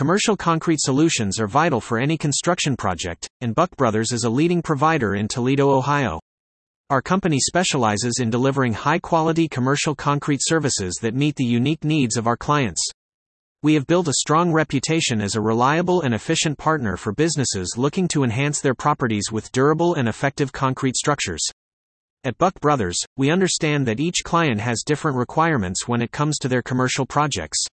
[0.00, 4.62] Commercial concrete solutions are vital for any construction project, and Buck Brothers is a leading
[4.62, 6.18] provider in Toledo, Ohio.
[6.88, 12.16] Our company specializes in delivering high quality commercial concrete services that meet the unique needs
[12.16, 12.80] of our clients.
[13.62, 18.08] We have built a strong reputation as a reliable and efficient partner for businesses looking
[18.08, 21.44] to enhance their properties with durable and effective concrete structures.
[22.24, 26.48] At Buck Brothers, we understand that each client has different requirements when it comes to
[26.48, 27.66] their commercial projects.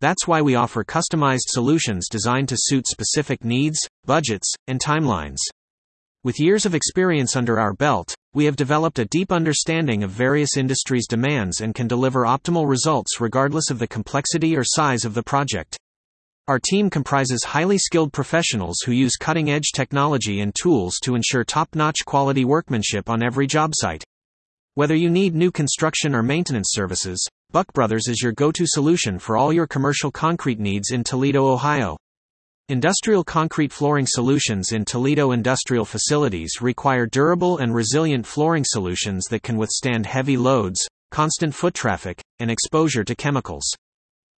[0.00, 5.38] That's why we offer customized solutions designed to suit specific needs, budgets, and timelines.
[6.24, 10.56] With years of experience under our belt, we have developed a deep understanding of various
[10.56, 15.22] industries' demands and can deliver optimal results regardless of the complexity or size of the
[15.22, 15.76] project.
[16.48, 21.44] Our team comprises highly skilled professionals who use cutting edge technology and tools to ensure
[21.44, 24.02] top notch quality workmanship on every job site.
[24.74, 29.18] Whether you need new construction or maintenance services, Buck Brothers is your go to solution
[29.18, 31.96] for all your commercial concrete needs in Toledo, Ohio.
[32.68, 39.42] Industrial concrete flooring solutions in Toledo industrial facilities require durable and resilient flooring solutions that
[39.42, 43.68] can withstand heavy loads, constant foot traffic, and exposure to chemicals.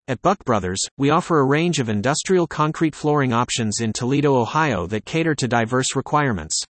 [0.09, 4.87] At Buck Brothers, we offer a range of industrial concrete flooring options in Toledo, Ohio
[4.87, 6.65] that cater to diverse requirements.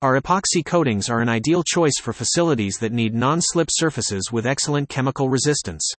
[0.00, 4.46] Our epoxy coatings are an ideal choice for facilities that need non slip surfaces with
[4.46, 5.90] excellent chemical resistance.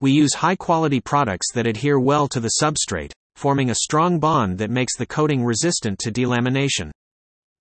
[0.00, 4.58] We use high quality products that adhere well to the substrate, forming a strong bond
[4.58, 6.92] that makes the coating resistant to delamination.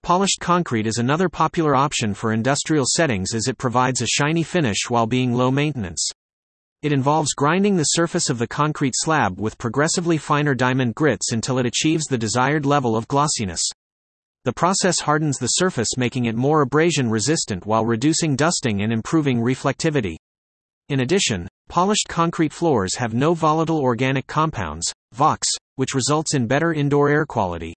[0.04, 4.92] Polished concrete is another popular option for industrial settings as it provides a shiny finish
[4.92, 6.08] while being low maintenance.
[6.84, 11.58] It involves grinding the surface of the concrete slab with progressively finer diamond grits until
[11.58, 13.72] it achieves the desired level of glossiness.
[14.46, 19.40] The process hardens the surface, making it more abrasion resistant while reducing dusting and improving
[19.40, 20.18] reflectivity.
[20.90, 26.74] In addition, polished concrete floors have no volatile organic compounds, VOCs, which results in better
[26.74, 27.74] indoor air quality.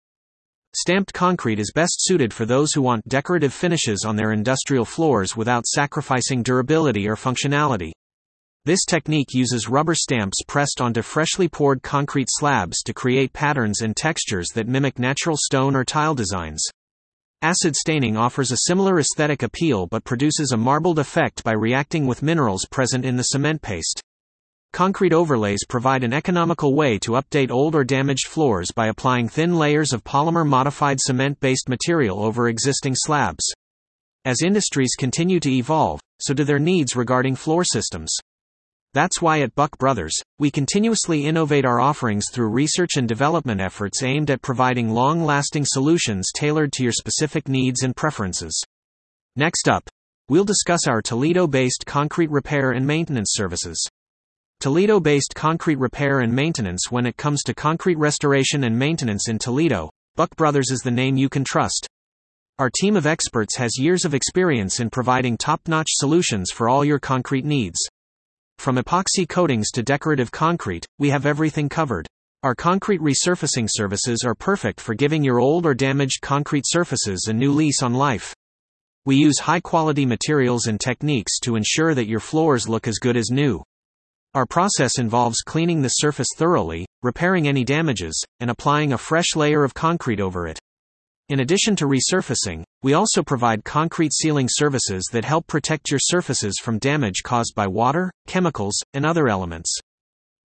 [0.74, 5.36] Stamped concrete is best suited for those who want decorative finishes on their industrial floors
[5.36, 7.92] without sacrificing durability or functionality.
[8.66, 13.96] This technique uses rubber stamps pressed onto freshly poured concrete slabs to create patterns and
[13.96, 16.64] textures that mimic natural stone or tile designs.
[17.42, 22.24] Acid staining offers a similar aesthetic appeal but produces a marbled effect by reacting with
[22.24, 24.00] minerals present in the cement paste.
[24.72, 29.56] Concrete overlays provide an economical way to update old or damaged floors by applying thin
[29.56, 33.44] layers of polymer modified cement based material over existing slabs.
[34.24, 38.10] As industries continue to evolve, so do their needs regarding floor systems.
[38.96, 44.02] That's why at Buck Brothers, we continuously innovate our offerings through research and development efforts
[44.02, 48.58] aimed at providing long lasting solutions tailored to your specific needs and preferences.
[49.36, 49.86] Next up,
[50.30, 53.86] we'll discuss our Toledo based concrete repair and maintenance services.
[54.60, 59.38] Toledo based concrete repair and maintenance When it comes to concrete restoration and maintenance in
[59.38, 61.86] Toledo, Buck Brothers is the name you can trust.
[62.58, 66.82] Our team of experts has years of experience in providing top notch solutions for all
[66.82, 67.78] your concrete needs.
[68.58, 72.06] From epoxy coatings to decorative concrete, we have everything covered.
[72.42, 77.32] Our concrete resurfacing services are perfect for giving your old or damaged concrete surfaces a
[77.32, 78.34] new lease on life.
[79.04, 83.16] We use high quality materials and techniques to ensure that your floors look as good
[83.16, 83.62] as new.
[84.34, 89.64] Our process involves cleaning the surface thoroughly, repairing any damages, and applying a fresh layer
[89.64, 90.58] of concrete over it.
[91.28, 96.60] In addition to resurfacing, we also provide concrete sealing services that help protect your surfaces
[96.62, 99.76] from damage caused by water, chemicals, and other elements.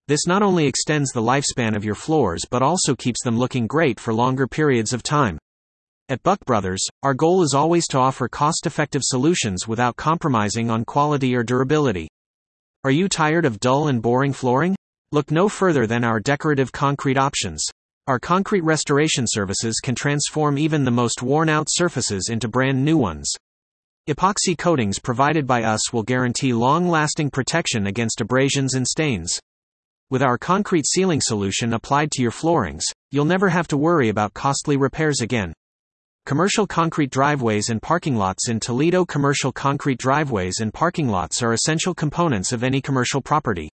[0.08, 4.00] This not only extends the lifespan of your floors but also keeps them looking great
[4.00, 5.38] for longer periods of time.
[6.10, 10.84] At Buck Brothers, our goal is always to offer cost effective solutions without compromising on
[10.84, 12.08] quality or durability.
[12.84, 14.76] Are you tired of dull and boring flooring?
[15.12, 17.64] Look no further than our decorative concrete options.
[18.08, 22.98] Our concrete restoration services can transform even the most worn out surfaces into brand new
[22.98, 23.32] ones.
[24.10, 29.40] Epoxy coatings provided by us will guarantee long lasting protection against abrasions and stains.
[30.10, 34.34] With our concrete sealing solution applied to your floorings, you'll never have to worry about
[34.34, 35.54] costly repairs again.
[36.26, 41.54] Commercial concrete driveways and parking lots in Toledo Commercial concrete driveways and parking lots are
[41.54, 43.70] essential components of any commercial property.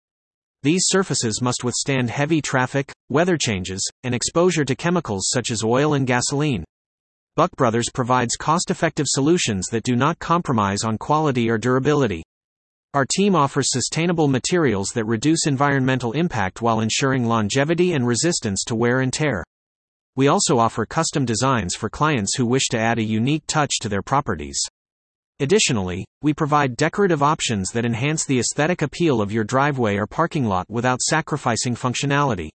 [0.65, 5.95] These surfaces must withstand heavy traffic, weather changes, and exposure to chemicals such as oil
[5.95, 6.63] and gasoline.
[7.35, 12.23] Buck Brothers provides cost effective solutions that do not compromise on quality or durability.
[12.95, 18.77] Our team offers sustainable materials that reduce environmental impact while ensuring longevity and resistance to
[18.77, 19.43] wear and tear.
[20.15, 23.89] We also offer custom designs for clients who wish to add a unique touch to
[23.89, 24.61] their properties.
[25.43, 30.45] Additionally, we provide decorative options that enhance the aesthetic appeal of your driveway or parking
[30.45, 32.49] lot without sacrificing functionality.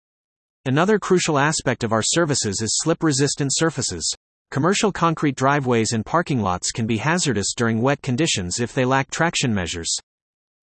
[0.66, 4.10] Another crucial aspect of our services is slip resistant surfaces.
[4.52, 9.12] Commercial concrete driveways and parking lots can be hazardous during wet conditions if they lack
[9.12, 9.94] traction measures.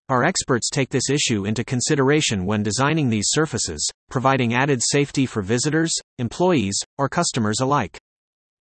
[0.08, 5.42] Our experts take this issue into consideration when designing these surfaces, providing added safety for
[5.42, 7.98] visitors, employees, or customers alike.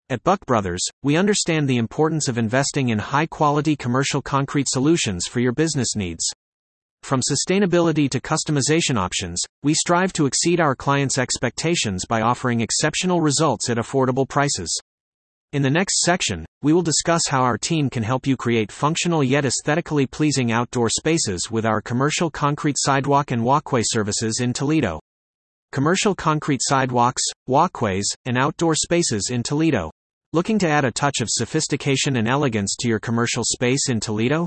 [0.10, 5.28] At Buck Brothers, we understand the importance of investing in high quality commercial concrete solutions
[5.28, 6.26] for your business needs.
[7.04, 13.22] From sustainability to customization options, we strive to exceed our clients' expectations by offering exceptional
[13.22, 14.78] results at affordable prices.
[15.54, 19.24] In the next section, we will discuss how our team can help you create functional
[19.24, 25.00] yet aesthetically pleasing outdoor spaces with our commercial concrete sidewalk and walkway services in Toledo.
[25.74, 29.90] Commercial concrete sidewalks, walkways, and outdoor spaces in Toledo.
[30.32, 34.46] Looking to add a touch of sophistication and elegance to your commercial space in Toledo?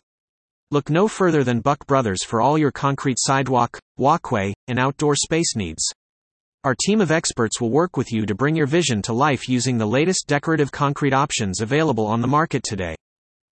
[0.71, 5.57] Look no further than Buck Brothers for all your concrete sidewalk, walkway, and outdoor space
[5.57, 5.83] needs.
[6.63, 9.79] Our team of experts will work with you to bring your vision to life using
[9.79, 12.95] the latest decorative concrete options available on the market today.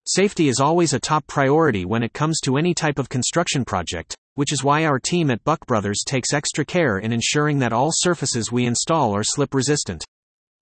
[0.06, 4.16] Safety is always a top priority when it comes to any type of construction project,
[4.38, 7.90] which is why our team at Buck Brothers takes extra care in ensuring that all
[7.92, 10.06] surfaces we install are slip resistant.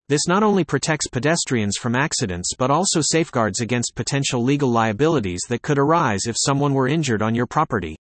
[0.08, 5.62] This not only protects pedestrians from accidents but also safeguards against potential legal liabilities that
[5.62, 7.94] could arise if someone were injured on your property.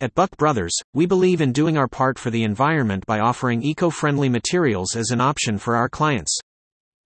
[0.00, 3.90] At Buck Brothers, we believe in doing our part for the environment by offering eco
[3.90, 6.38] friendly materials as an option for our clients.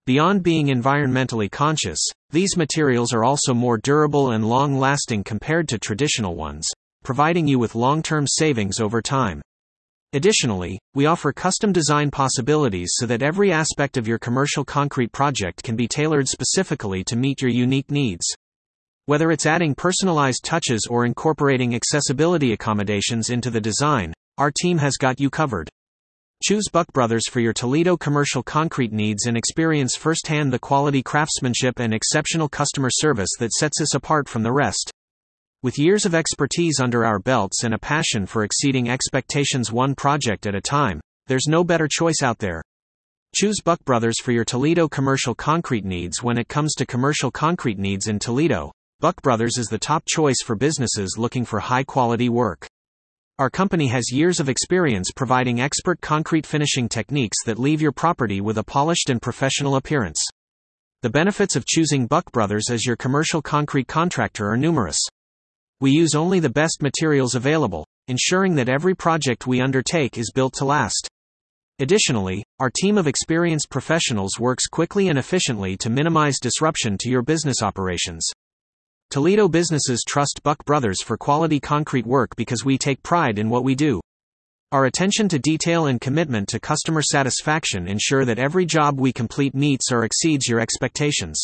[0.05, 5.79] Beyond being environmentally conscious, these materials are also more durable and long lasting compared to
[5.79, 6.69] traditional ones,
[7.07, 9.41] providing you with long term savings over time.
[10.13, 15.63] Additionally, we offer custom design possibilities so that every aspect of your commercial concrete project
[15.63, 18.27] can be tailored specifically to meet your unique needs.
[19.05, 24.97] Whether it's adding personalized touches or incorporating accessibility accommodations into the design, our team has
[24.97, 25.69] got you covered.
[26.43, 31.79] Choose Buck Brothers for your Toledo commercial concrete needs and experience firsthand the quality craftsmanship
[31.79, 34.91] and exceptional customer service that sets us apart from the rest.
[35.67, 40.47] With years of expertise under our belts and a passion for exceeding expectations one project
[40.47, 42.63] at a time, there's no better choice out there.
[43.35, 47.81] Choose Buck Brothers for your Toledo commercial concrete needs when it comes to commercial concrete
[47.81, 48.71] needs in Toledo.
[49.01, 52.69] Buck Brothers is the top choice for businesses looking for high quality work.
[53.41, 58.41] Our company has years of experience providing expert concrete finishing techniques that leave your property
[58.41, 60.23] with a polished and professional appearance.
[61.03, 64.99] The benefits of choosing Buck Brothers as your commercial concrete contractor are numerous.
[65.81, 70.55] We use only the best materials available, ensuring that every project we undertake is built
[70.55, 71.07] to last.
[71.81, 77.21] Additionally, our team of experienced professionals works quickly and efficiently to minimize disruption to your
[77.21, 78.27] business operations.
[79.11, 83.63] Toledo businesses trust Buck Brothers for quality concrete work because we take pride in what
[83.63, 84.01] we do.
[84.73, 89.55] Our attention to detail and commitment to customer satisfaction ensure that every job we complete
[89.55, 91.43] meets or exceeds your expectations.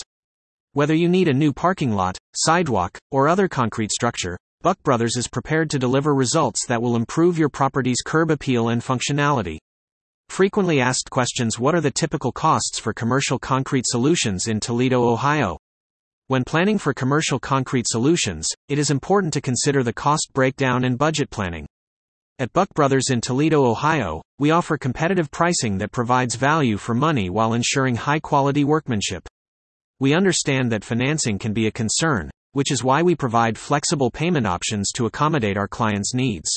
[0.75, 5.29] Whether you need a new parking lot, sidewalk, or other concrete structure, Buck Brothers is
[5.29, 9.59] prepared to deliver results that will improve your property's curb appeal and functionality.
[10.31, 15.59] Frequently asked questions What are the typical costs for commercial concrete solutions in Toledo, Ohio?
[16.29, 20.97] When planning for commercial concrete solutions, it is important to consider the cost breakdown and
[20.97, 21.67] budget planning.
[22.39, 27.29] At Buck Brothers in Toledo, Ohio, we offer competitive pricing that provides value for money
[27.29, 29.29] while ensuring high quality workmanship.
[30.03, 34.49] We understand that financing can be a concern, which is why we provide flexible payment
[34.49, 36.51] options to accommodate our clients' needs.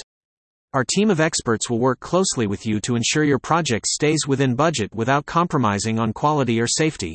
[0.74, 4.56] Our team of experts will work closely with you to ensure your project stays within
[4.56, 7.14] budget without compromising on quality or safety.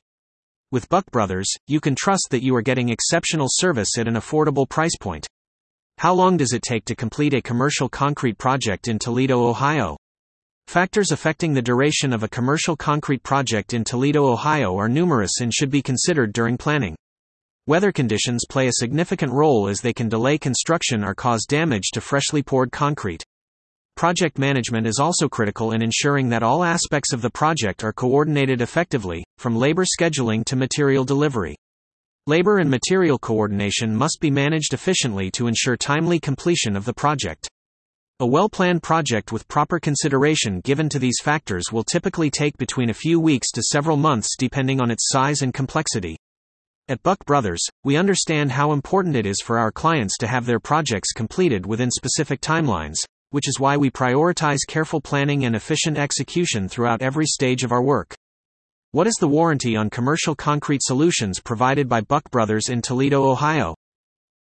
[0.71, 4.69] With Buck Brothers, you can trust that you are getting exceptional service at an affordable
[4.69, 5.27] price point.
[5.99, 9.97] How long does it take to complete a commercial concrete project in Toledo, Ohio?
[10.71, 15.53] Factors affecting the duration of a commercial concrete project in Toledo, Ohio are numerous and
[15.53, 16.95] should be considered during planning.
[17.67, 22.01] Weather conditions play a significant role as they can delay construction or cause damage to
[22.01, 23.25] freshly poured concrete.
[23.97, 28.61] Project management is also critical in ensuring that all aspects of the project are coordinated
[28.61, 31.57] effectively, from labor scheduling to material delivery.
[32.29, 37.49] Labor and material coordination must be managed efficiently to ensure timely completion of the project.
[38.23, 42.91] A well planned project with proper consideration given to these factors will typically take between
[42.91, 46.19] a few weeks to several months depending on its size and complexity.
[46.89, 50.61] At Buck Brothers, we understand how important it is for our clients to have their
[50.61, 52.99] projects completed within specific timelines,
[53.31, 57.83] which is why we prioritize careful planning and efficient execution throughout every stage of our
[57.83, 58.15] work.
[58.91, 63.75] What is the warranty on commercial concrete solutions provided by Buck Brothers in Toledo, Ohio?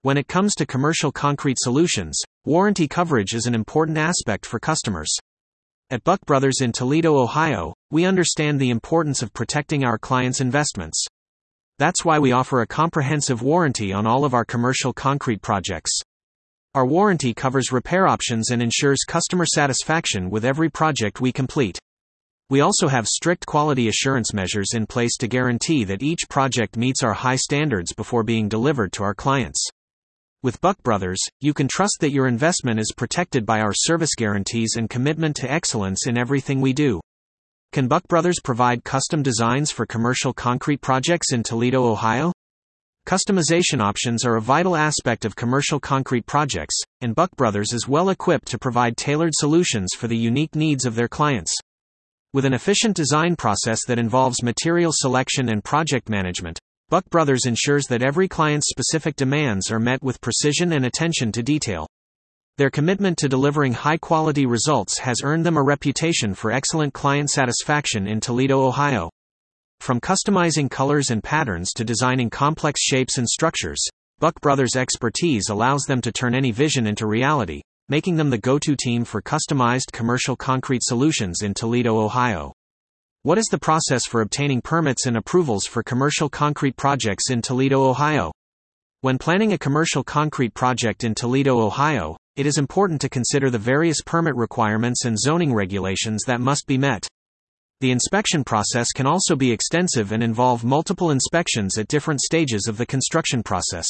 [0.01, 2.17] When it comes to commercial concrete solutions,
[2.49, 5.15] warranty coverage is an important aspect for customers.
[5.91, 11.05] At Buck Brothers in Toledo, Ohio, we understand the importance of protecting our clients' investments.
[11.77, 15.91] That's why we offer a comprehensive warranty on all of our commercial concrete projects.
[16.73, 21.77] Our warranty covers repair options and ensures customer satisfaction with every project we complete.
[22.49, 27.03] We also have strict quality assurance measures in place to guarantee that each project meets
[27.03, 29.69] our high standards before being delivered to our clients.
[30.41, 34.75] With Buck Brothers, you can trust that your investment is protected by our service guarantees
[34.77, 37.01] and commitment to excellence in everything we do.
[37.74, 42.31] Can Buck Brothers provide custom designs for commercial concrete projects in Toledo, Ohio?
[43.05, 48.08] Customization options are a vital aspect of commercial concrete projects, and Buck Brothers is well
[48.10, 51.53] equipped to provide tailored solutions for the unique needs of their clients.
[52.31, 57.86] With an efficient design process that involves material selection and project management, Buck Brothers ensures
[57.86, 61.88] that every client's specific demands are met with precision and attention to detail.
[62.58, 67.29] Their commitment to delivering high quality results has earned them a reputation for excellent client
[67.29, 69.12] satisfaction in Toledo, Ohio.
[69.79, 75.84] From customizing colors and patterns to designing complex shapes and structures, Buck Brothers' expertise allows
[75.84, 79.91] them to turn any vision into reality, making them the go to team for customized
[79.93, 82.51] commercial concrete solutions in Toledo, Ohio.
[83.29, 87.88] What is the process for obtaining permits and approvals for commercial concrete projects in Toledo,
[87.88, 88.31] Ohio?
[89.01, 93.59] When planning a commercial concrete project in Toledo, Ohio, it is important to consider the
[93.59, 97.07] various permit requirements and zoning regulations that must be met.
[97.81, 102.77] The inspection process can also be extensive and involve multiple inspections at different stages of
[102.77, 103.86] the construction process.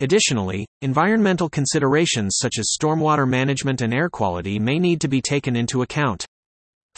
[0.00, 5.56] Additionally, environmental considerations such as stormwater management and air quality may need to be taken
[5.56, 6.26] into account.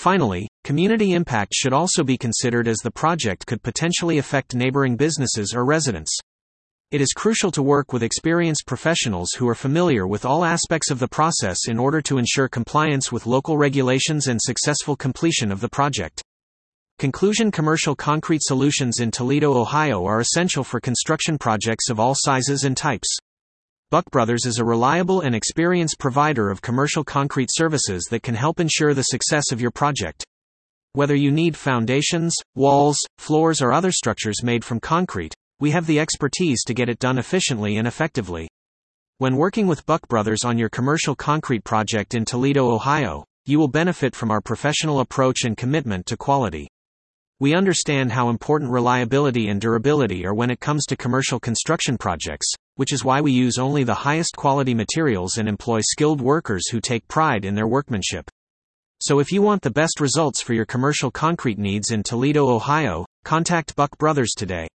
[0.02, 5.54] Finally, community impact should also be considered as the project could potentially affect neighboring businesses
[5.54, 6.18] or residents.
[6.90, 10.99] It is crucial to work with experienced professionals who are familiar with all aspects of
[10.99, 15.68] the process in order to ensure compliance with local regulations and successful completion of the
[15.68, 16.21] project.
[16.99, 22.64] Conclusion Commercial concrete solutions in Toledo, Ohio are essential for construction projects of all sizes
[22.64, 23.21] and types.
[23.92, 28.58] Buck Brothers is a reliable and experienced provider of commercial concrete services that can help
[28.58, 30.25] ensure the success of your project.
[30.94, 36.00] Whether you need foundations, walls, floors, or other structures made from concrete, we have the
[36.00, 38.49] expertise to get it done efficiently and effectively.
[39.18, 43.68] When working with Buck Brothers on your commercial concrete project in Toledo, Ohio, you will
[43.68, 46.66] benefit from our professional approach and commitment to quality.
[47.40, 52.54] We understand how important reliability and durability are when it comes to commercial construction projects,
[52.76, 56.81] which is why we use only the highest quality materials and employ skilled workers who
[56.81, 58.31] take pride in their workmanship.
[59.00, 63.05] So if you want the best results for your commercial concrete needs in Toledo, Ohio,
[63.25, 64.69] contact Buck Brothers today.